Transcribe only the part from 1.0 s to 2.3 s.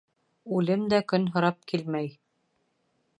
көн һорап килмәй.